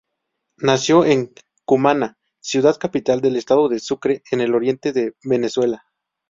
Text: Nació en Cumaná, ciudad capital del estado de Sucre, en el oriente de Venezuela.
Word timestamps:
Nació 0.57 1.05
en 1.05 1.31
Cumaná, 1.63 2.17
ciudad 2.39 2.79
capital 2.79 3.21
del 3.21 3.35
estado 3.35 3.69
de 3.69 3.77
Sucre, 3.77 4.23
en 4.31 4.41
el 4.41 4.55
oriente 4.55 4.93
de 4.93 5.13
Venezuela. 5.23 5.83